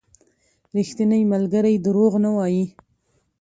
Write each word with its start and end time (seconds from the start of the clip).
•ریښتینی 0.75 1.21
ملګری 1.33 1.75
دروغ 1.85 2.13
نه 2.23 2.31
وايي. 2.37 2.65